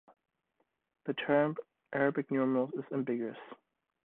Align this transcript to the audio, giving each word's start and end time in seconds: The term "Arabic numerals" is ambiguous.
The 1.05 1.13
term 1.13 1.57
"Arabic 1.93 2.31
numerals" 2.31 2.71
is 2.73 2.85
ambiguous. 2.91 3.37